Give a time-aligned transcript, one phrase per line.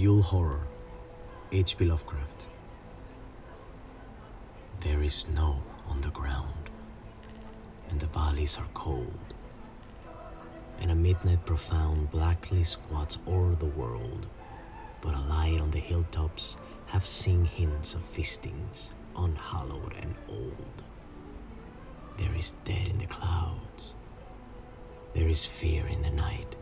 [0.00, 0.66] Yule Horror,
[1.52, 1.84] H.P.
[1.84, 2.46] Lovecraft.
[4.80, 5.56] There is snow
[5.90, 6.70] on the ground,
[7.90, 9.34] and the valleys are cold,
[10.80, 14.26] and a midnight profound blackly squats o'er the world,
[15.02, 20.82] but a light on the hilltops have seen hints of feastings, unhallowed and old.
[22.16, 23.92] There is dead in the clouds,
[25.12, 26.56] there is fear in the night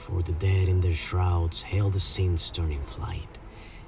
[0.00, 3.28] for the dead in their shrouds hail the saints turning flight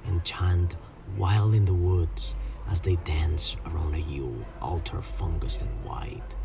[0.05, 0.75] and chant
[1.17, 2.35] wild in the woods
[2.69, 6.35] as they dance around a Yule altar fungused and white.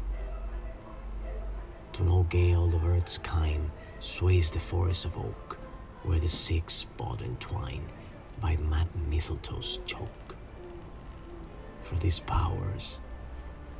[1.92, 5.58] To no gale of earth's kind sways the forest of oak,
[6.02, 7.84] where the sick spot entwine
[8.40, 10.36] by mad mistletoe's choke.
[11.82, 12.98] For these powers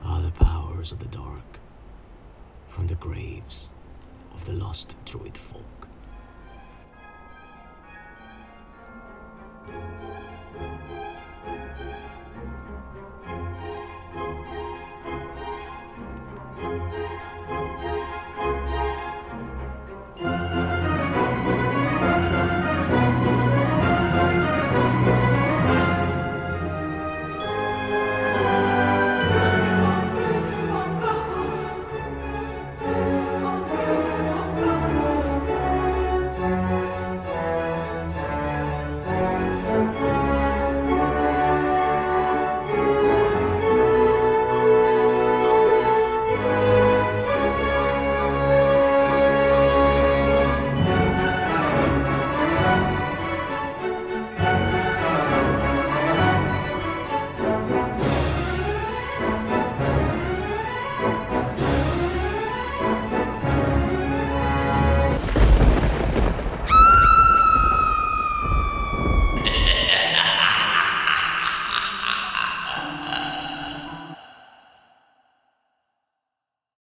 [0.03, 1.61] are the powers of the dark,
[2.69, 3.71] from the graves
[4.39, 5.88] of the lost druid folk.